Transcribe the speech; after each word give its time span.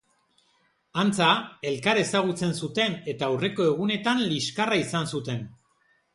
Antza, 1.01 1.27
elkar 1.71 2.01
ezagutzen 2.05 2.57
zuten 2.65 2.97
eta 3.15 3.29
aurreko 3.35 3.69
egunetan 3.75 4.27
liskarra 4.33 4.83
izan 4.87 5.13
zuten. 5.15 5.47